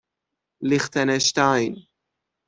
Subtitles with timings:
[0.69, 1.75] لیختن اشتاین